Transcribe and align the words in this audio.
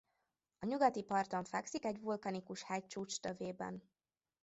A 0.59 0.65
nyugati 0.65 1.03
parton 1.03 1.43
fekszik 1.43 1.85
egy 1.85 1.99
vulkanikus 2.01 2.63
hegycsúcs 2.63 3.19
tövében. 3.19 3.83